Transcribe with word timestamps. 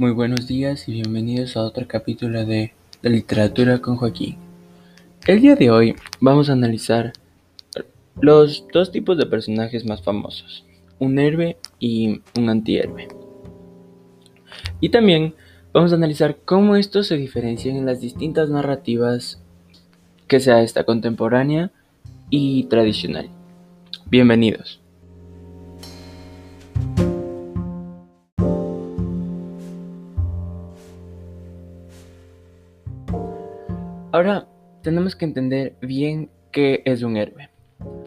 Muy 0.00 0.12
buenos 0.12 0.46
días 0.46 0.88
y 0.88 0.92
bienvenidos 0.92 1.58
a 1.58 1.62
otro 1.62 1.86
capítulo 1.86 2.46
de 2.46 2.72
La 3.02 3.10
literatura 3.10 3.82
con 3.82 3.96
Joaquín. 3.96 4.38
El 5.26 5.42
día 5.42 5.56
de 5.56 5.70
hoy 5.70 5.94
vamos 6.20 6.48
a 6.48 6.54
analizar 6.54 7.12
los 8.18 8.64
dos 8.72 8.92
tipos 8.92 9.18
de 9.18 9.26
personajes 9.26 9.84
más 9.84 10.00
famosos, 10.00 10.64
un 10.98 11.18
héroe 11.18 11.58
y 11.78 12.22
un 12.34 12.48
antihéroe. 12.48 13.08
Y 14.80 14.88
también 14.88 15.34
vamos 15.74 15.92
a 15.92 15.96
analizar 15.96 16.38
cómo 16.46 16.76
estos 16.76 17.06
se 17.06 17.18
diferencian 17.18 17.76
en 17.76 17.84
las 17.84 18.00
distintas 18.00 18.48
narrativas, 18.48 19.42
que 20.28 20.40
sea 20.40 20.62
esta 20.62 20.84
contemporánea 20.84 21.72
y 22.30 22.62
tradicional. 22.70 23.28
Bienvenidos. 24.06 24.79
Tenemos 34.82 35.16
que 35.16 35.24
entender 35.24 35.76
bien 35.80 36.30
qué 36.52 36.82
es 36.84 37.02
un 37.02 37.16
héroe. 37.16 37.50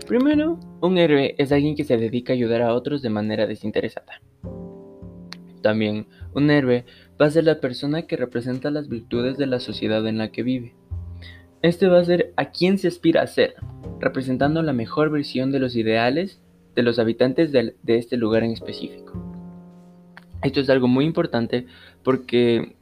Primero, 0.08 0.60
un 0.82 0.98
héroe 0.98 1.36
es 1.38 1.52
alguien 1.52 1.76
que 1.76 1.84
se 1.84 1.98
dedica 1.98 2.34
a 2.34 2.36
ayudar 2.36 2.62
a 2.62 2.74
otros 2.74 3.02
de 3.02 3.10
manera 3.10 3.48
desinteresada. 3.48 4.22
También, 5.62 6.08
un 6.34 6.52
héroe 6.52 6.86
va 7.20 7.28
a 7.28 7.32
ser 7.32 7.46
la 7.46 7.60
persona 7.60 8.04
que 8.04 8.18
representa 8.18 8.70
las 8.70 8.90
virtudes 8.90 9.38
de 9.38 9.48
la 9.48 9.60
sociedad 9.60 10.06
en 10.08 10.18
la 10.18 10.32
que 10.32 10.44
vive. 10.44 10.76
Este 11.62 11.88
va 11.88 12.00
a 12.00 12.06
ser 12.06 12.34
a 12.36 12.52
quien 12.52 12.78
se 12.78 12.90
aspira 12.90 13.22
a 13.22 13.28
ser, 13.28 13.56
representando 14.00 14.62
la 14.62 14.74
mejor 14.74 15.10
versión 15.10 15.52
de 15.52 15.60
los 15.60 15.76
ideales 15.76 16.42
de 16.76 16.84
los 16.84 17.00
habitantes 17.00 17.52
de, 17.52 17.76
este 17.86 18.18
lugar 18.18 18.44
en 18.44 18.52
específico. 18.52 19.14
Esto 20.42 20.60
es 20.60 20.70
algo 20.70 20.88
muy 20.88 21.06
importante 21.06 21.68
porque 22.04 22.76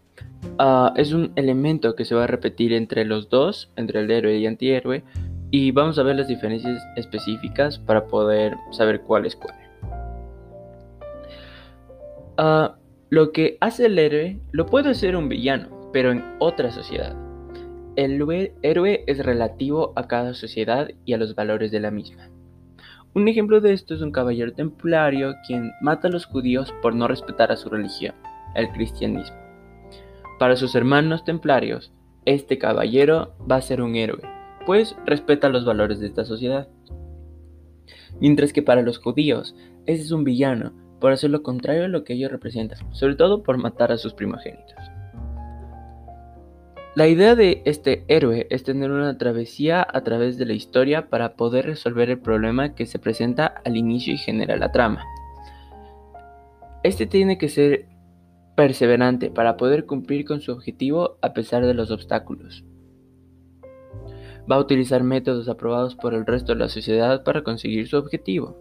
Ah, 0.58 0.94
es 0.96 1.14
un 1.14 1.32
elemento 1.36 1.96
que 1.96 2.06
se 2.06 2.16
va 2.16 2.26
a 2.26 2.28
repetir 2.28 2.74
entre 2.74 3.06
los 3.06 3.30
dos, 3.30 3.72
entre 3.76 4.02
el 4.02 4.12
héroe 4.12 4.38
y 4.38 4.46
antihéroe, 4.46 5.04
y 5.50 5.72
vamos 5.72 6.00
a 6.00 6.04
ver 6.04 6.16
las 6.16 6.28
diferencias 6.28 6.82
específicas 6.96 7.78
para 7.80 8.06
poder 8.08 8.56
saber 8.72 9.02
cuál 9.02 9.26
es 9.26 9.36
cuál. 9.36 9.56
Ah, 12.38 12.76
lo 13.10 13.32
que 13.32 13.58
hace 13.60 13.88
el 13.88 14.00
héroe 14.00 14.40
lo 14.52 14.66
puede 14.66 14.92
hacer 14.92 15.16
un 15.16 15.30
villano, 15.30 15.90
pero 15.92 16.12
en 16.12 16.24
otra 16.40 16.72
sociedad. 16.72 17.16
El 17.98 18.22
héroe 18.62 19.04
es 19.06 19.20
relativo 19.20 19.92
a 19.98 20.08
cada 20.08 20.34
sociedad 20.34 20.90
y 21.06 21.14
a 21.14 21.18
los 21.18 21.36
valores 21.36 21.72
de 21.72 21.82
la 21.82 21.92
misma. 21.92 22.30
Un 23.14 23.28
ejemplo 23.28 23.60
de 23.60 23.74
esto 23.74 23.94
es 23.94 24.02
un 24.02 24.14
caballero 24.14 24.54
templario 24.54 25.36
quien 25.46 25.74
mata 25.82 26.08
a 26.08 26.12
los 26.12 26.26
judíos 26.26 26.74
por 26.82 26.96
no 26.96 27.10
respetar 27.10 27.52
a 27.52 27.58
su 27.58 27.68
religión, 27.68 28.16
el 28.56 28.70
cristianismo. 28.72 29.41
Para 30.42 30.56
sus 30.56 30.74
hermanos 30.74 31.24
templarios, 31.24 31.94
este 32.26 32.58
caballero 32.58 33.36
va 33.40 33.58
a 33.58 33.62
ser 33.62 33.80
un 33.80 33.96
héroe, 33.96 34.24
pues 34.66 34.96
respeta 35.06 35.50
los 35.50 35.66
valores 35.66 36.00
de 36.00 36.08
esta 36.08 36.26
sociedad. 36.26 36.68
Mientras 38.20 38.52
que 38.52 38.64
para 38.64 38.82
los 38.82 38.98
judíos, 38.98 39.56
ese 39.86 40.02
es 40.02 40.12
un 40.12 40.24
villano, 40.24 40.74
por 41.00 41.12
hacer 41.12 41.30
lo 41.30 41.44
contrario 41.44 41.86
a 41.86 41.90
lo 41.90 42.04
que 42.04 42.14
ellos 42.14 42.32
representan, 42.32 42.80
sobre 42.92 43.14
todo 43.14 43.44
por 43.44 43.60
matar 43.60 43.92
a 43.92 44.00
sus 44.00 44.16
primogénitos. 44.16 44.74
La 46.96 47.08
idea 47.08 47.36
de 47.36 47.62
este 47.66 48.04
héroe 48.08 48.48
es 48.50 48.64
tener 48.64 48.90
una 48.90 49.20
travesía 49.20 49.86
a 49.88 50.02
través 50.04 50.40
de 50.40 50.48
la 50.48 50.54
historia 50.54 51.08
para 51.08 51.36
poder 51.36 51.68
resolver 51.68 52.10
el 52.10 52.20
problema 52.20 52.74
que 52.74 52.88
se 52.88 52.98
presenta 52.98 53.46
al 53.64 53.78
inicio 53.78 54.16
y 54.16 54.18
genera 54.18 54.58
la 54.58 54.72
trama. 54.72 55.06
Este 56.82 57.06
tiene 57.06 57.38
que 57.38 57.48
ser 57.48 57.91
perseverante 58.56 59.30
para 59.30 59.58
poder 59.58 59.86
cumplir 59.86 60.26
con 60.26 60.42
su 60.42 60.52
objetivo 60.52 61.18
a 61.22 61.34
pesar 61.34 61.66
de 61.66 61.74
los 61.74 61.92
obstáculos. 61.92 62.64
Va 64.50 64.56
a 64.56 64.60
utilizar 64.60 65.04
métodos 65.04 65.48
aprobados 65.48 65.96
por 65.96 66.14
el 66.14 66.26
resto 66.26 66.54
de 66.54 66.60
la 66.60 66.70
sociedad 66.70 67.24
para 67.24 67.44
conseguir 67.44 67.88
su 67.88 67.98
objetivo. 67.98 68.58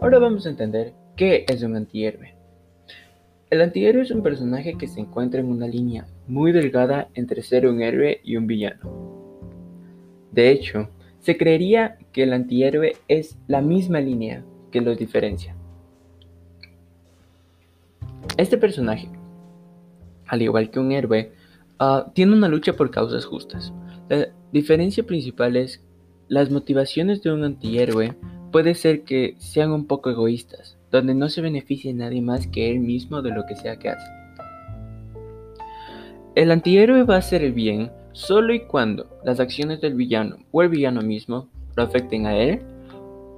Ahora 0.00 0.18
vamos 0.18 0.46
a 0.46 0.50
entender 0.50 0.94
qué 1.16 1.44
es 1.48 1.62
un 1.62 1.76
antihéroe. 1.76 2.34
El 3.50 3.60
antihéroe 3.60 4.02
es 4.02 4.10
un 4.10 4.22
personaje 4.22 4.76
que 4.78 4.88
se 4.88 5.00
encuentra 5.00 5.40
en 5.40 5.46
una 5.46 5.66
línea 5.66 6.06
muy 6.26 6.52
delgada 6.52 7.08
entre 7.14 7.42
ser 7.42 7.66
un 7.66 7.82
héroe 7.82 8.20
y 8.24 8.36
un 8.36 8.46
villano. 8.46 9.01
De 10.32 10.50
hecho, 10.50 10.88
se 11.20 11.36
creería 11.36 11.98
que 12.12 12.24
el 12.24 12.32
antihéroe 12.32 12.96
es 13.06 13.38
la 13.46 13.60
misma 13.60 14.00
línea 14.00 14.44
que 14.70 14.80
los 14.80 14.98
diferencia. 14.98 15.54
Este 18.36 18.56
personaje, 18.56 19.08
al 20.26 20.42
igual 20.42 20.70
que 20.70 20.80
un 20.80 20.90
héroe, 20.90 21.32
ah, 21.78 22.10
tiene 22.14 22.32
una 22.32 22.48
lucha 22.48 22.72
por 22.72 22.90
causas 22.90 23.26
justas. 23.26 23.72
La 24.08 24.28
diferencia 24.52 25.04
principal 25.04 25.56
es 25.56 25.82
las 26.28 26.50
motivaciones 26.50 27.22
de 27.22 27.30
un 27.30 27.44
antihéroe 27.44 28.14
puede 28.50 28.74
ser 28.74 29.02
que 29.02 29.34
sean 29.38 29.70
un 29.70 29.86
poco 29.86 30.10
egoístas, 30.10 30.78
donde 30.90 31.14
no 31.14 31.28
se 31.28 31.42
beneficie 31.42 31.92
nadie 31.92 32.22
más 32.22 32.46
que 32.46 32.70
él 32.70 32.80
mismo 32.80 33.20
de 33.20 33.30
lo 33.30 33.44
que 33.46 33.56
sea 33.56 33.78
que 33.78 33.90
hace. 33.90 34.10
El 36.34 36.50
antihéroe 36.50 37.02
va 37.02 37.16
a 37.16 37.18
hacer 37.18 37.44
el 37.44 37.52
bien 37.52 37.92
solo 38.12 38.54
y 38.54 38.60
cuando 38.60 39.20
las 39.24 39.40
acciones 39.40 39.80
del 39.80 39.94
villano 39.94 40.38
o 40.50 40.62
el 40.62 40.68
villano 40.68 41.02
mismo 41.02 41.48
lo 41.76 41.82
afecten 41.82 42.26
a 42.26 42.36
él 42.36 42.60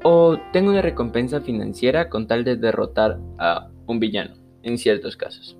o 0.02 0.36
tenga 0.52 0.70
una 0.70 0.82
recompensa 0.82 1.40
financiera 1.40 2.08
con 2.08 2.26
tal 2.26 2.44
de 2.44 2.56
derrotar 2.56 3.18
a 3.38 3.68
un 3.86 4.00
villano, 4.00 4.34
en 4.62 4.78
ciertos 4.78 5.16
casos. 5.16 5.56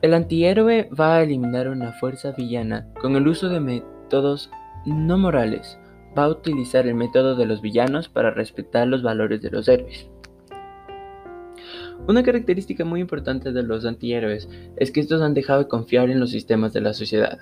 El 0.00 0.14
antihéroe 0.14 0.88
va 0.98 1.16
a 1.16 1.22
eliminar 1.22 1.68
una 1.68 1.92
fuerza 1.92 2.30
villana 2.32 2.86
con 3.00 3.16
el 3.16 3.26
uso 3.26 3.48
de 3.48 3.60
métodos 3.60 4.50
no 4.86 5.18
morales. 5.18 5.78
Va 6.16 6.24
a 6.24 6.28
utilizar 6.28 6.86
el 6.86 6.94
método 6.94 7.34
de 7.34 7.46
los 7.46 7.60
villanos 7.60 8.08
para 8.08 8.30
respetar 8.30 8.86
los 8.86 9.02
valores 9.02 9.42
de 9.42 9.50
los 9.50 9.68
héroes. 9.68 10.08
Una 12.06 12.22
característica 12.22 12.84
muy 12.84 13.00
importante 13.00 13.52
de 13.52 13.62
los 13.62 13.84
antihéroes 13.84 14.48
es 14.76 14.90
que 14.90 15.00
estos 15.00 15.20
han 15.20 15.34
dejado 15.34 15.60
de 15.60 15.68
confiar 15.68 16.10
en 16.10 16.20
los 16.20 16.30
sistemas 16.30 16.72
de 16.72 16.80
la 16.80 16.94
sociedad, 16.94 17.38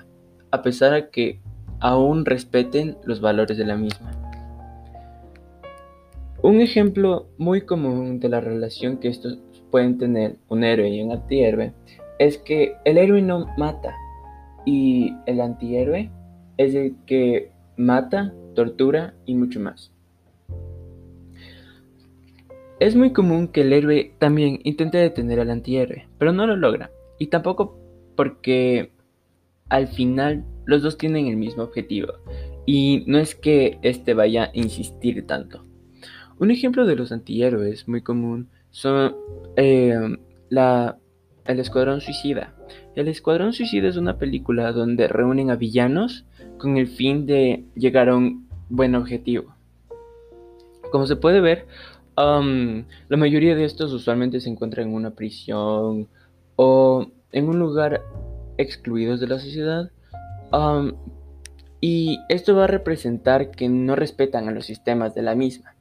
a 0.51 0.61
pesar 0.61 0.93
de 0.93 1.09
que 1.09 1.39
aún 1.79 2.25
respeten 2.25 2.97
los 3.05 3.21
valores 3.21 3.57
de 3.57 3.65
la 3.65 3.77
misma. 3.77 4.11
Un 6.41 6.61
ejemplo 6.61 7.27
muy 7.37 7.61
común 7.61 8.19
de 8.19 8.29
la 8.29 8.41
relación 8.41 8.97
que 8.97 9.07
estos 9.07 9.39
pueden 9.71 9.97
tener 9.97 10.37
un 10.49 10.63
héroe 10.63 10.89
y 10.89 11.01
un 11.01 11.11
antihéroe 11.11 11.73
es 12.19 12.37
que 12.37 12.75
el 12.85 12.97
héroe 12.97 13.21
no 13.21 13.47
mata 13.57 13.93
y 14.65 15.13
el 15.25 15.41
antihéroe 15.41 16.11
es 16.57 16.75
el 16.75 16.95
que 17.05 17.51
mata, 17.75 18.33
tortura 18.55 19.13
y 19.25 19.35
mucho 19.35 19.59
más. 19.59 19.91
Es 22.87 22.95
muy 22.95 23.11
común 23.11 23.49
que 23.49 23.63
el 23.63 23.73
héroe 23.73 24.13
también 24.17 24.61
intente 24.63 24.97
detener 24.97 25.41
al 25.41 25.49
antihéroe, 25.49 26.07
pero 26.17 26.31
no 26.31 26.47
lo 26.47 26.55
logra. 26.55 26.89
Y 27.19 27.27
tampoco 27.27 27.77
porque 28.15 28.93
al 29.67 29.89
final 29.89 30.45
los 30.63 30.83
dos 30.83 30.97
tienen 30.97 31.27
el 31.27 31.35
mismo 31.35 31.63
objetivo. 31.63 32.13
Y 32.65 33.03
no 33.05 33.17
es 33.17 33.35
que 33.35 33.77
este 33.81 34.13
vaya 34.13 34.45
a 34.45 34.51
insistir 34.53 35.27
tanto. 35.27 35.65
Un 36.39 36.49
ejemplo 36.49 36.85
de 36.85 36.95
los 36.95 37.11
antihéroes 37.11 37.89
muy 37.89 38.03
común 38.03 38.47
son 38.71 39.17
eh, 39.57 40.17
la, 40.47 40.97
el 41.43 41.59
Escuadrón 41.59 41.99
Suicida. 41.99 42.55
El 42.95 43.09
Escuadrón 43.09 43.51
Suicida 43.51 43.89
es 43.89 43.97
una 43.97 44.17
película 44.17 44.71
donde 44.71 45.09
reúnen 45.09 45.51
a 45.51 45.57
villanos 45.57 46.23
con 46.57 46.77
el 46.77 46.87
fin 46.87 47.25
de 47.25 47.65
llegar 47.75 48.07
a 48.07 48.15
un 48.15 48.47
buen 48.69 48.95
objetivo. 48.95 49.53
Como 50.89 51.05
se 51.05 51.17
puede 51.17 51.41
ver, 51.41 51.67
la 52.17 53.17
mayoría 53.17 53.55
de 53.55 53.65
estos 53.65 53.93
usualmente 53.93 54.39
se 54.39 54.49
encuentran 54.49 54.87
en 54.87 54.95
una 54.95 55.11
prisión 55.11 56.07
o 56.55 57.07
en 57.31 57.47
un 57.47 57.59
lugar 57.59 58.01
excluidos 58.57 59.19
de 59.19 59.27
la 59.27 59.39
sociedad. 59.39 59.91
y 61.79 62.19
esto 62.29 62.55
va 62.55 62.63
a 62.63 62.67
representar 62.67 63.51
que 63.51 63.69
no 63.69 63.95
respetan 63.95 64.47
a 64.47 64.51
los 64.51 64.65
sistemas 64.65 65.13
de 65.13 65.21
la 65.21 65.35
misma. 65.35 65.75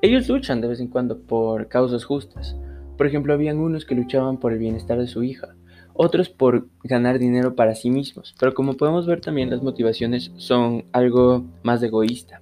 Ellos 0.00 0.28
luchan 0.28 0.60
de 0.60 0.68
vez 0.68 0.80
en 0.80 0.88
cuando 0.88 1.18
por 1.18 1.68
causas 1.68 2.04
justas. 2.04 2.56
Por 2.96 3.06
ejemplo, 3.06 3.34
habían 3.34 3.58
unos 3.58 3.84
que 3.84 3.94
luchaban 3.96 4.38
por 4.38 4.52
el 4.52 4.58
bienestar 4.60 4.98
de 4.98 5.08
su 5.08 5.24
hija, 5.24 5.56
otros 5.94 6.28
por 6.28 6.68
ganar 6.84 7.18
dinero 7.18 7.56
para 7.56 7.74
sí 7.74 7.90
mismos, 7.90 8.34
pero 8.38 8.54
como 8.54 8.74
podemos 8.74 9.06
ver 9.06 9.20
también 9.20 9.50
las 9.50 9.62
motivaciones 9.62 10.30
son 10.36 10.84
algo 10.92 11.44
más 11.64 11.82
egoísta. 11.82 12.41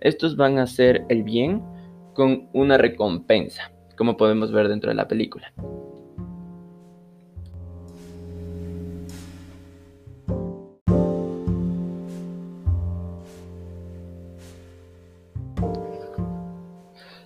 Estos 0.00 0.36
van 0.36 0.58
a 0.58 0.62
hacer 0.62 1.04
el 1.08 1.24
bien 1.24 1.62
con 2.14 2.48
una 2.52 2.78
recompensa, 2.78 3.72
como 3.96 4.16
podemos 4.16 4.52
ver 4.52 4.68
dentro 4.68 4.90
de 4.90 4.94
la 4.94 5.08
película. 5.08 5.52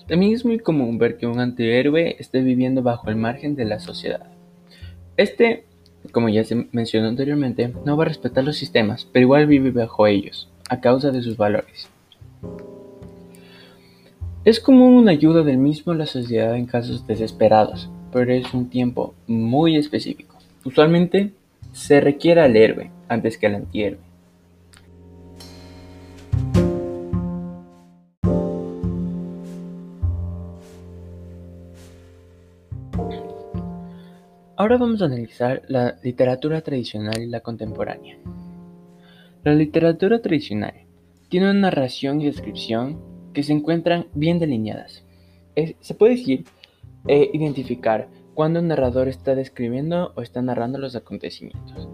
También 0.08 0.32
es 0.32 0.44
muy 0.44 0.58
común 0.58 0.98
ver 0.98 1.16
que 1.16 1.26
un 1.26 1.40
antihéroe 1.40 2.16
esté 2.18 2.42
viviendo 2.42 2.82
bajo 2.82 3.08
el 3.08 3.16
margen 3.16 3.56
de 3.56 3.64
la 3.64 3.80
sociedad. 3.80 4.26
Este, 5.16 5.64
como 6.10 6.28
ya 6.28 6.44
se 6.44 6.68
mencionó 6.72 7.08
anteriormente, 7.08 7.72
no 7.86 7.96
va 7.96 8.04
a 8.04 8.08
respetar 8.08 8.44
los 8.44 8.56
sistemas, 8.56 9.08
pero 9.10 9.22
igual 9.22 9.46
vive 9.46 9.70
bajo 9.70 10.06
ellos, 10.06 10.50
a 10.68 10.80
causa 10.80 11.12
de 11.12 11.22
sus 11.22 11.36
valores. 11.36 11.88
Es 14.44 14.58
común 14.58 14.94
una 14.94 15.12
ayuda 15.12 15.44
del 15.44 15.58
mismo 15.58 15.92
a 15.92 15.94
la 15.94 16.04
sociedad 16.04 16.56
en 16.56 16.66
casos 16.66 17.06
desesperados, 17.06 17.88
pero 18.10 18.32
es 18.32 18.52
un 18.52 18.68
tiempo 18.68 19.14
muy 19.28 19.76
específico. 19.76 20.36
Usualmente 20.64 21.32
se 21.70 22.00
requiere 22.00 22.40
al 22.40 22.56
héroe 22.56 22.90
antes 23.06 23.38
que 23.38 23.46
al 23.46 23.54
antihéroe. 23.54 24.00
Ahora 34.56 34.76
vamos 34.76 35.02
a 35.02 35.04
analizar 35.04 35.62
la 35.68 35.98
literatura 36.02 36.62
tradicional 36.62 37.22
y 37.22 37.28
la 37.28 37.38
contemporánea. 37.38 38.18
La 39.44 39.54
literatura 39.54 40.20
tradicional 40.20 40.74
tiene 41.28 41.48
una 41.48 41.60
narración 41.60 42.20
y 42.20 42.26
descripción 42.26 43.12
que 43.32 43.42
se 43.42 43.52
encuentran 43.52 44.06
bien 44.14 44.38
delineadas. 44.38 45.04
se 45.80 45.94
puede 45.94 46.16
decir 46.16 46.44
e 47.06 47.30
identificar 47.32 48.08
cuando 48.34 48.60
un 48.60 48.68
narrador 48.68 49.08
está 49.08 49.34
describiendo 49.34 50.12
o 50.16 50.22
está 50.22 50.40
narrando 50.42 50.78
los 50.78 50.96
acontecimientos. 50.96 51.88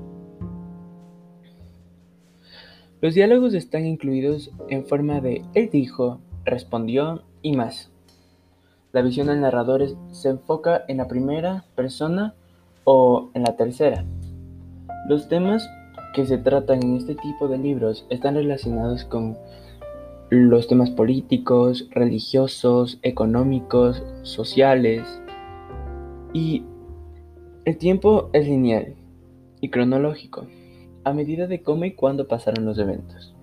Los 3.01 3.15
diálogos 3.15 3.55
están 3.55 3.87
incluidos 3.87 4.51
en 4.69 4.85
forma 4.87 5.21
de 5.21 5.45
él 5.55 5.71
dijo, 5.71 6.21
respondió 6.45 7.23
y 7.43 7.57
más. 7.57 7.91
La 8.93 9.03
visión 9.03 9.29
del 9.29 9.41
narrador 9.41 9.87
se 10.11 10.31
enfoca 10.31 10.85
en 10.89 10.97
la 10.97 11.07
primera 11.07 11.65
persona 11.77 12.35
o 12.85 13.31
en 13.35 13.43
la 13.43 13.55
tercera. 13.57 14.05
Los 15.09 15.29
temas 15.29 15.69
que 16.15 16.27
se 16.27 16.39
tratan 16.39 16.83
en 16.83 16.97
este 16.97 17.15
tipo 17.15 17.49
de 17.49 17.59
libros 17.59 18.07
están 18.11 18.35
relacionados 18.35 19.05
con 19.05 19.37
los 20.31 20.69
temas 20.69 20.91
políticos, 20.91 21.89
religiosos, 21.91 22.99
económicos, 23.03 24.03
sociales. 24.23 25.23
Y 26.33 26.65
el 27.65 27.79
tiempo 27.79 28.31
es 28.33 28.47
lineal 28.47 28.95
y 29.61 29.71
cronológico, 29.71 30.47
a 31.05 31.13
medida 31.13 31.47
de 31.47 31.63
cómo 31.63 31.85
y 31.85 31.93
cuándo 31.93 32.29
pasaron 32.29 32.65
los 32.65 32.79
eventos. 32.79 33.35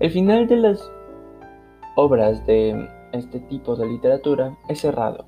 El 0.00 0.10
final 0.10 0.46
de 0.46 0.56
las 0.56 0.90
obras 1.96 2.44
de 2.46 2.88
este 3.12 3.40
tipo 3.40 3.76
de 3.76 3.86
literatura 3.86 4.58
es 4.68 4.80
cerrado 4.80 5.26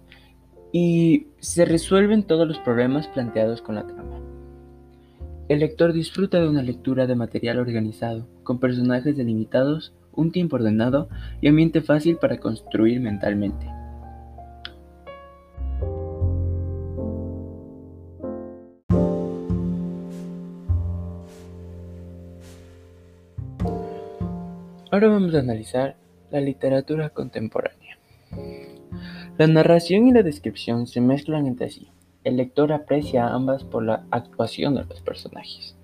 y 0.73 1.29
se 1.39 1.65
resuelven 1.65 2.25
todos 2.25 2.47
los 2.47 2.59
problemas 2.59 3.09
planteados 3.09 3.63
con 3.63 3.77
la 3.77 3.87
trama. 3.87 4.21
El 5.49 5.61
lector 5.61 5.95
disfruta 5.95 6.39
de 6.39 6.49
una 6.49 6.63
lectura 6.63 7.07
de 7.07 7.15
material 7.15 7.59
organizado, 7.59 8.29
con 8.49 8.61
personajes 8.61 9.15
delimitados, 9.15 9.93
un 10.15 10.33
tiempo 10.33 10.57
ordenado 10.57 11.11
y 11.43 11.49
ambiente 11.49 11.83
fácil 11.83 12.17
para 12.17 12.39
construir 12.39 12.99
mentalmente. 12.99 13.67
Ahora 24.91 25.09
vamos 25.09 25.35
a 25.35 25.41
analizar 25.41 25.97
la 26.31 26.41
literatura 26.41 27.11
contemporánea. 27.11 27.99
La 29.37 29.47
narración 29.47 30.09
y 30.09 30.13
la 30.13 30.23
descripción 30.23 30.87
se 30.87 31.03
mezclan 31.03 31.47
entre 31.47 31.69
sí. 31.69 31.89
El 32.25 32.39
lector 32.39 32.73
aprecia 32.73 33.29
ambas 33.29 33.63
por 33.63 33.85
la 33.85 34.07
actuación 34.11 34.75
de 34.75 34.87
los 34.87 35.03
personajes. 35.03 35.77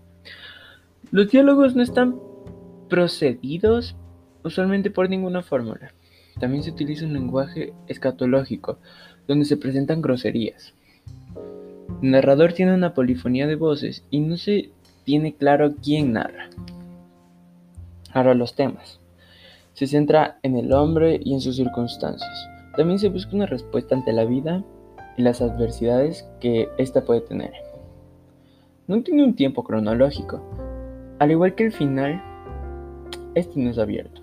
Los 1.10 1.30
diálogos 1.30 1.76
no 1.76 1.82
están 1.82 2.14
procedidos 2.94 3.96
usualmente 4.44 4.88
por 4.88 5.10
ninguna 5.10 5.42
fórmula. 5.42 5.92
También 6.38 6.62
se 6.62 6.70
utiliza 6.70 7.04
un 7.04 7.12
lenguaje 7.12 7.74
escatológico, 7.88 8.78
donde 9.26 9.46
se 9.46 9.56
presentan 9.56 10.00
groserías. 10.00 10.74
El 12.00 12.12
narrador 12.12 12.52
tiene 12.52 12.72
una 12.72 12.94
polifonía 12.94 13.48
de 13.48 13.56
voces 13.56 14.04
y 14.10 14.20
no 14.20 14.36
se 14.36 14.70
tiene 15.02 15.34
claro 15.34 15.74
quién 15.82 16.12
narra. 16.12 16.50
Ahora 18.12 18.34
los 18.34 18.54
temas. 18.54 19.00
Se 19.72 19.88
centra 19.88 20.38
en 20.44 20.56
el 20.56 20.72
hombre 20.72 21.18
y 21.20 21.34
en 21.34 21.40
sus 21.40 21.56
circunstancias. 21.56 22.48
También 22.76 23.00
se 23.00 23.08
busca 23.08 23.34
una 23.34 23.46
respuesta 23.46 23.96
ante 23.96 24.12
la 24.12 24.24
vida 24.24 24.62
y 25.16 25.22
las 25.22 25.42
adversidades 25.42 26.28
que 26.40 26.68
ésta 26.78 27.04
puede 27.04 27.22
tener. 27.22 27.54
No 28.86 29.02
tiene 29.02 29.24
un 29.24 29.34
tiempo 29.34 29.64
cronológico, 29.64 30.40
al 31.18 31.32
igual 31.32 31.56
que 31.56 31.64
el 31.64 31.72
final, 31.72 32.22
este 33.34 33.60
no 33.60 33.70
es 33.70 33.78
abierto 33.78 34.22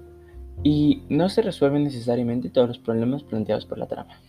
y 0.63 1.03
no 1.09 1.29
se 1.29 1.41
resuelven 1.41 1.83
necesariamente 1.83 2.49
todos 2.49 2.67
los 2.67 2.79
problemas 2.79 3.23
planteados 3.23 3.65
por 3.65 3.77
la 3.77 3.87
trama. 3.87 4.19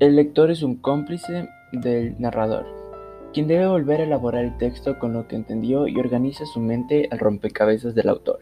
El 0.00 0.16
lector 0.16 0.50
es 0.50 0.62
un 0.62 0.76
cómplice 0.76 1.48
del 1.72 2.20
narrador, 2.20 2.66
quien 3.32 3.46
debe 3.46 3.66
volver 3.66 4.00
a 4.00 4.04
elaborar 4.04 4.44
el 4.44 4.56
texto 4.58 4.98
con 4.98 5.12
lo 5.12 5.28
que 5.28 5.36
entendió 5.36 5.86
y 5.88 5.98
organiza 5.98 6.46
su 6.46 6.60
mente 6.60 7.08
al 7.10 7.18
rompecabezas 7.18 7.94
del 7.94 8.08
autor. 8.08 8.40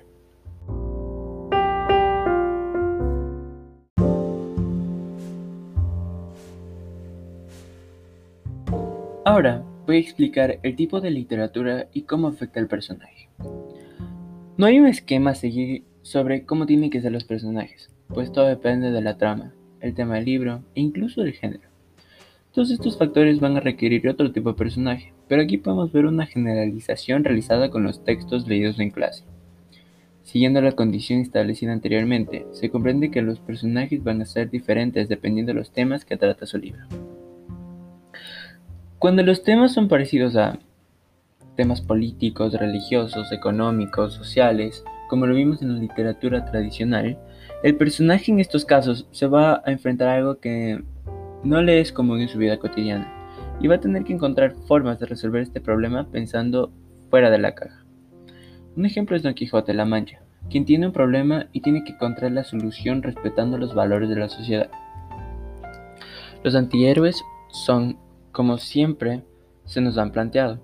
Ahora 9.25 9.65
voy 9.87 9.97
a 9.97 10.01
explicar 10.01 10.61
el 10.63 10.77
tipo 10.77 11.01
de 11.01 11.11
literatura 11.11 11.89
y 11.93 12.03
cómo 12.03 12.29
afecta 12.29 12.61
al 12.61 12.69
personaje. 12.69 13.16
No 14.59 14.65
hay 14.65 14.79
un 14.79 14.87
esquema 14.87 15.33
a 15.33 15.35
seguir 15.35 15.85
sobre 16.01 16.47
cómo 16.47 16.65
tienen 16.65 16.89
que 16.89 17.03
ser 17.03 17.13
los 17.13 17.25
personajes, 17.25 17.91
pues 18.09 18.33
todo 18.33 18.47
depende 18.47 18.91
de 18.91 19.03
la 19.03 19.19
trama, 19.19 19.53
el 19.81 19.93
tema 19.93 20.15
del 20.15 20.25
libro 20.25 20.63
e 20.75 20.81
incluso 20.81 21.21
del 21.21 21.35
género. 21.35 21.69
Todos 22.53 22.71
estos 22.71 22.97
factores 22.97 23.39
van 23.39 23.59
a 23.59 23.61
requerir 23.61 24.09
otro 24.09 24.33
tipo 24.33 24.53
de 24.53 24.57
personaje, 24.57 25.13
pero 25.29 25.43
aquí 25.43 25.59
podemos 25.59 25.93
ver 25.93 26.07
una 26.07 26.25
generalización 26.25 27.23
realizada 27.23 27.69
con 27.69 27.83
los 27.83 28.03
textos 28.03 28.49
leídos 28.49 28.81
en 28.81 28.93
clase. 28.93 29.25
Siguiendo 30.23 30.63
la 30.63 30.73
condición 30.73 31.21
establecida 31.21 31.75
anteriormente, 31.75 32.47
se 32.53 32.71
comprende 32.71 33.11
que 33.11 33.21
los 33.21 33.41
personajes 33.41 34.03
van 34.03 34.23
a 34.23 34.25
ser 34.25 34.49
diferentes 34.49 35.11
dependiendo 35.11 35.53
de 35.53 35.59
los 35.59 35.71
temas 35.71 36.07
que 36.07 36.17
trata 36.17 36.47
su 36.47 36.57
libro. 36.57 36.87
Cuando 38.99 39.23
los 39.23 39.43
temas 39.43 39.75
son 39.75 39.89
parecidos 39.89 40.35
a 40.35 40.59
temas 41.57 41.81
políticos, 41.81 42.55
religiosos, 42.55 43.33
económicos, 43.33 44.15
sociales, 44.15 44.85
como 45.09 45.27
lo 45.27 45.35
vimos 45.35 45.63
en 45.63 45.75
la 45.75 45.81
literatura 45.81 46.45
tradicional, 46.45 47.19
el 47.63 47.77
personaje 47.77 48.31
en 48.31 48.41
estos 48.41 48.65
casos 48.65 49.09
se 49.11 49.27
va 49.27 49.63
a 49.65 49.73
enfrentar 49.73 50.09
a 50.09 50.15
algo 50.15 50.39
que 50.39 50.83
no 51.43 51.63
le 51.63 51.81
es 51.81 51.93
común 51.93 52.21
en 52.21 52.29
su 52.29 52.39
vida 52.39 52.59
cotidiana 52.59 53.13
y 53.61 53.69
va 53.69 53.77
a 53.77 53.81
tener 53.81 54.05
que 54.05 54.13
encontrar 54.13 54.55
formas 54.67 54.99
de 55.01 55.07
resolver 55.07 55.43
este 55.43 55.61
problema 55.61 56.07
pensando 56.11 56.71
fuera 57.11 57.31
de 57.31 57.39
la 57.39 57.55
caja. 57.55 57.85
Un 58.77 58.85
ejemplo 58.85 59.17
es 59.17 59.23
Don 59.23 59.35
Quijote 59.35 59.73
la 59.73 59.87
Mancha, 59.87 60.21
quien 60.51 60.65
tiene 60.65 60.87
un 60.87 60.93
problema 60.93 61.47
y 61.53 61.61
tiene 61.61 61.83
que 61.85 61.93
encontrar 61.93 62.33
la 62.33 62.45
solución 62.45 63.03
respetando 63.03 63.59
los 63.59 63.75
valores 63.75 64.09
de 64.09 64.17
la 64.17 64.29
sociedad. 64.29 64.71
Los 66.43 66.55
antihéroes 66.55 67.23
son 67.51 67.99
como 68.33 68.59
siempre 68.59 69.23
se 69.65 69.81
nos 69.81 69.97
han 69.99 70.13
planteado. 70.13 70.61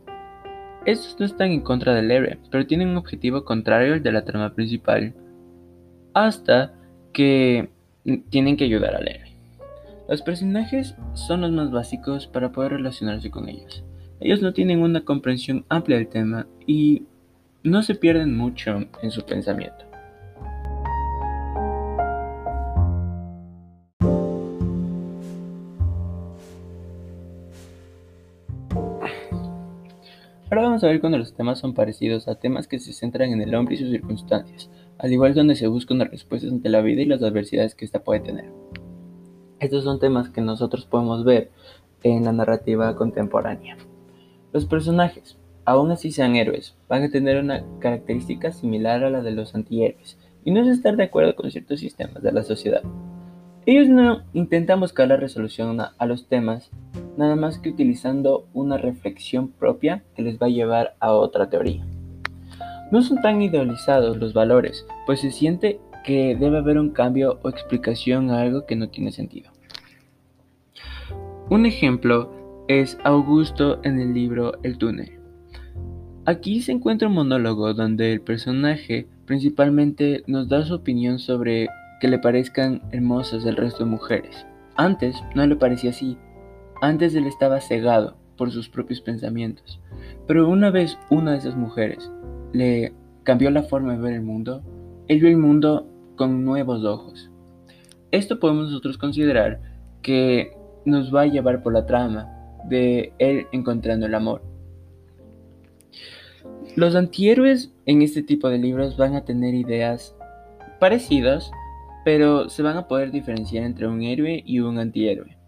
Estos 0.84 1.18
no 1.20 1.26
están 1.26 1.52
en 1.52 1.60
contra 1.60 1.94
del 1.94 2.10
héroe, 2.10 2.38
pero 2.50 2.66
tienen 2.66 2.88
un 2.88 2.96
objetivo 2.96 3.44
contrario 3.44 3.94
al 3.94 4.02
de 4.02 4.10
la 4.10 4.24
trama 4.24 4.52
principal, 4.52 5.14
hasta 6.12 6.74
que 7.12 7.70
tienen 8.30 8.56
que 8.56 8.64
ayudar 8.64 8.96
al 8.96 9.06
héroe. 9.06 9.32
Los 10.08 10.22
personajes 10.22 10.96
son 11.14 11.42
los 11.42 11.52
más 11.52 11.70
básicos 11.70 12.26
para 12.26 12.50
poder 12.50 12.72
relacionarse 12.72 13.30
con 13.30 13.48
ellos. 13.48 13.84
Ellos 14.18 14.42
no 14.42 14.52
tienen 14.52 14.82
una 14.82 15.04
comprensión 15.04 15.64
amplia 15.68 15.98
del 15.98 16.08
tema 16.08 16.46
y 16.66 17.04
no 17.62 17.82
se 17.82 17.94
pierden 17.94 18.36
mucho 18.36 18.84
en 19.02 19.10
su 19.10 19.24
pensamiento. 19.24 19.91
Ahora 30.52 30.64
vamos 30.64 30.84
a 30.84 30.88
ver 30.88 31.00
cuando 31.00 31.16
los 31.16 31.32
temas 31.32 31.58
son 31.58 31.72
parecidos 31.72 32.28
a 32.28 32.34
temas 32.34 32.68
que 32.68 32.78
se 32.78 32.92
centran 32.92 33.30
en 33.30 33.40
el 33.40 33.54
hombre 33.54 33.74
y 33.74 33.78
sus 33.78 33.88
circunstancias, 33.88 34.68
al 34.98 35.10
igual 35.10 35.32
donde 35.32 35.54
se 35.54 35.66
busca 35.66 35.94
una 35.94 36.04
respuesta 36.04 36.46
ante 36.46 36.68
la 36.68 36.82
vida 36.82 37.00
y 37.00 37.06
las 37.06 37.22
adversidades 37.22 37.74
que 37.74 37.86
ésta 37.86 38.04
puede 38.04 38.20
tener. 38.20 38.52
Estos 39.60 39.84
son 39.84 39.98
temas 39.98 40.28
que 40.28 40.42
nosotros 40.42 40.84
podemos 40.84 41.24
ver 41.24 41.50
en 42.02 42.24
la 42.24 42.32
narrativa 42.32 42.94
contemporánea. 42.96 43.78
Los 44.52 44.66
personajes, 44.66 45.38
aún 45.64 45.90
así 45.90 46.12
sean 46.12 46.36
héroes, 46.36 46.76
van 46.86 47.04
a 47.04 47.10
tener 47.10 47.42
una 47.42 47.64
característica 47.78 48.52
similar 48.52 49.04
a 49.04 49.08
la 49.08 49.22
de 49.22 49.30
los 49.30 49.54
antihéroes, 49.54 50.18
y 50.44 50.50
no 50.50 50.60
es 50.60 50.68
estar 50.68 50.96
de 50.96 51.04
acuerdo 51.04 51.34
con 51.34 51.50
ciertos 51.50 51.80
sistemas 51.80 52.22
de 52.22 52.30
la 52.30 52.42
sociedad. 52.42 52.82
Ellos 53.64 53.88
no 53.88 54.20
intentan 54.34 54.80
buscar 54.80 55.08
la 55.08 55.16
resolución 55.16 55.80
a 55.80 56.06
los 56.06 56.28
temas, 56.28 56.70
nada 57.16 57.36
más 57.36 57.58
que 57.58 57.70
utilizando 57.70 58.46
una 58.52 58.78
reflexión 58.78 59.48
propia 59.48 60.02
que 60.14 60.22
les 60.22 60.38
va 60.38 60.46
a 60.46 60.50
llevar 60.50 60.94
a 61.00 61.12
otra 61.12 61.48
teoría. 61.50 61.84
No 62.90 63.02
son 63.02 63.20
tan 63.22 63.40
idealizados 63.40 64.16
los 64.18 64.34
valores, 64.34 64.86
pues 65.06 65.20
se 65.20 65.30
siente 65.30 65.80
que 66.04 66.36
debe 66.36 66.58
haber 66.58 66.78
un 66.78 66.90
cambio 66.90 67.38
o 67.42 67.48
explicación 67.48 68.30
a 68.30 68.40
algo 68.40 68.66
que 68.66 68.76
no 68.76 68.88
tiene 68.88 69.12
sentido. 69.12 69.50
Un 71.48 71.66
ejemplo 71.66 72.64
es 72.68 72.98
Augusto 73.04 73.80
en 73.82 74.00
el 74.00 74.14
libro 74.14 74.52
El 74.62 74.78
túnel. 74.78 75.18
Aquí 76.24 76.62
se 76.62 76.72
encuentra 76.72 77.08
un 77.08 77.14
monólogo 77.14 77.74
donde 77.74 78.12
el 78.12 78.20
personaje 78.20 79.06
principalmente 79.26 80.22
nos 80.26 80.48
da 80.48 80.64
su 80.64 80.74
opinión 80.74 81.18
sobre 81.18 81.68
que 82.00 82.08
le 82.08 82.18
parezcan 82.18 82.82
hermosas 82.92 83.44
el 83.44 83.56
resto 83.56 83.84
de 83.84 83.90
mujeres. 83.90 84.46
Antes 84.76 85.16
no 85.34 85.46
le 85.46 85.56
parecía 85.56 85.90
así. 85.90 86.16
Antes 86.82 87.14
él 87.14 87.28
estaba 87.28 87.60
cegado 87.60 88.16
por 88.36 88.50
sus 88.50 88.68
propios 88.68 89.00
pensamientos. 89.00 89.80
Pero 90.26 90.48
una 90.48 90.72
vez 90.72 90.98
una 91.10 91.30
de 91.30 91.38
esas 91.38 91.54
mujeres 91.54 92.10
le 92.52 92.92
cambió 93.22 93.52
la 93.52 93.62
forma 93.62 93.92
de 93.92 94.02
ver 94.02 94.14
el 94.14 94.22
mundo, 94.22 94.64
él 95.06 95.20
vio 95.20 95.28
el 95.28 95.36
mundo 95.36 95.86
con 96.16 96.44
nuevos 96.44 96.84
ojos. 96.84 97.30
Esto 98.10 98.40
podemos 98.40 98.64
nosotros 98.64 98.98
considerar 98.98 99.60
que 100.02 100.56
nos 100.84 101.14
va 101.14 101.20
a 101.20 101.26
llevar 101.26 101.62
por 101.62 101.72
la 101.72 101.86
trama 101.86 102.28
de 102.64 103.12
él 103.20 103.46
encontrando 103.52 104.06
el 104.06 104.16
amor. 104.16 104.42
Los 106.74 106.96
antihéroes 106.96 107.72
en 107.86 108.02
este 108.02 108.24
tipo 108.24 108.48
de 108.48 108.58
libros 108.58 108.96
van 108.96 109.14
a 109.14 109.24
tener 109.24 109.54
ideas 109.54 110.16
parecidas, 110.80 111.48
pero 112.04 112.48
se 112.48 112.64
van 112.64 112.76
a 112.76 112.88
poder 112.88 113.12
diferenciar 113.12 113.62
entre 113.62 113.86
un 113.86 114.02
héroe 114.02 114.42
y 114.44 114.58
un 114.58 114.80
antihéroe. 114.80 115.41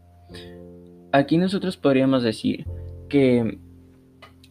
Aquí 1.14 1.38
nosotros 1.38 1.76
podríamos 1.76 2.24
decir 2.24 2.66
que, 3.08 3.56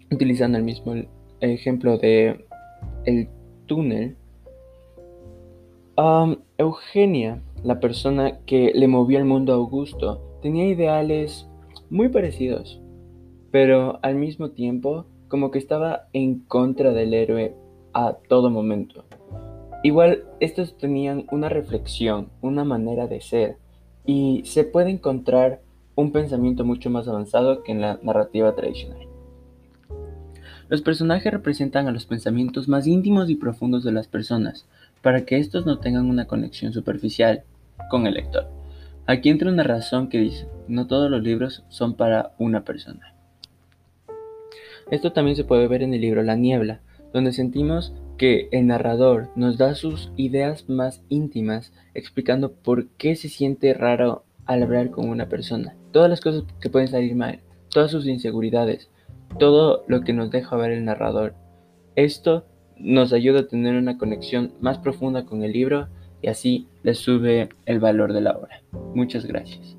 utilizando 0.09 0.57
el 0.57 0.63
mismo 0.63 0.93
ejemplo 1.41 1.97
de 1.97 2.45
el 3.03 3.27
túnel, 3.65 4.15
Eugenia, 6.57 7.41
la 7.65 7.81
persona 7.81 8.39
que 8.45 8.71
le 8.73 8.87
movió 8.87 9.17
el 9.17 9.25
mundo 9.25 9.51
a 9.51 9.57
Augusto, 9.57 10.21
tenía 10.41 10.65
ideales 10.65 11.49
muy 11.89 12.07
parecidos, 12.07 12.79
pero 13.51 13.99
al 14.01 14.15
mismo 14.15 14.51
tiempo 14.51 15.05
como 15.27 15.51
que 15.51 15.59
estaba 15.59 16.07
en 16.13 16.39
contra 16.39 16.93
del 16.93 17.13
héroe 17.13 17.57
a 17.91 18.13
todo 18.29 18.49
momento. 18.49 19.03
Igual 19.83 20.23
estos 20.39 20.77
tenían 20.77 21.25
una 21.29 21.49
reflexión, 21.49 22.29
una 22.39 22.63
manera 22.63 23.07
de 23.07 23.19
ser, 23.19 23.57
y 24.05 24.43
se 24.45 24.63
puede 24.63 24.91
encontrar 24.91 25.59
un 25.95 26.11
pensamiento 26.11 26.65
mucho 26.65 26.89
más 26.89 27.07
avanzado 27.07 27.63
que 27.63 27.71
en 27.71 27.81
la 27.81 27.99
narrativa 28.01 28.55
tradicional. 28.55 29.07
Los 30.69 30.81
personajes 30.81 31.31
representan 31.31 31.87
a 31.87 31.91
los 31.91 32.05
pensamientos 32.05 32.67
más 32.67 32.87
íntimos 32.87 33.29
y 33.29 33.35
profundos 33.35 33.83
de 33.83 33.91
las 33.91 34.07
personas, 34.07 34.65
para 35.01 35.25
que 35.25 35.37
estos 35.37 35.65
no 35.65 35.79
tengan 35.79 36.09
una 36.09 36.25
conexión 36.25 36.73
superficial 36.73 37.43
con 37.89 38.07
el 38.07 38.15
lector. 38.15 38.49
Aquí 39.05 39.29
entra 39.29 39.51
una 39.51 39.63
razón 39.63 40.07
que 40.07 40.19
dice, 40.19 40.47
no 40.67 40.87
todos 40.87 41.11
los 41.11 41.21
libros 41.21 41.63
son 41.67 41.95
para 41.95 42.31
una 42.39 42.63
persona. 42.63 43.13
Esto 44.89 45.11
también 45.11 45.35
se 45.35 45.43
puede 45.43 45.67
ver 45.67 45.83
en 45.83 45.93
el 45.93 46.01
libro 46.01 46.23
La 46.23 46.35
Niebla, 46.35 46.79
donde 47.13 47.33
sentimos 47.33 47.93
que 48.17 48.47
el 48.51 48.67
narrador 48.67 49.29
nos 49.35 49.57
da 49.57 49.75
sus 49.75 50.11
ideas 50.15 50.69
más 50.69 51.01
íntimas 51.09 51.73
explicando 51.93 52.53
por 52.53 52.87
qué 52.87 53.15
se 53.15 53.29
siente 53.29 53.73
raro 53.73 54.23
al 54.45 54.63
hablar 54.63 54.89
con 54.89 55.09
una 55.09 55.27
persona, 55.27 55.75
todas 55.93 56.09
las 56.09 56.19
cosas 56.19 56.43
que 56.59 56.69
pueden 56.69 56.89
salir 56.89 57.15
mal, 57.15 57.39
todas 57.69 57.91
sus 57.91 58.05
inseguridades, 58.05 58.89
todo 59.39 59.85
lo 59.87 60.01
que 60.01 60.11
nos 60.11 60.29
deja 60.29 60.57
ver 60.57 60.71
el 60.71 60.83
narrador. 60.83 61.35
Esto 61.95 62.45
nos 62.77 63.13
ayuda 63.13 63.41
a 63.41 63.47
tener 63.47 63.75
una 63.75 63.97
conexión 63.97 64.51
más 64.59 64.79
profunda 64.79 65.23
con 65.25 65.43
el 65.43 65.53
libro 65.53 65.87
y 66.21 66.27
así 66.27 66.67
le 66.81 66.95
sube 66.95 67.49
el 67.65 67.79
valor 67.79 68.11
de 68.11 68.21
la 68.21 68.35
obra. 68.35 68.61
Muchas 68.93 69.25
gracias. 69.25 69.77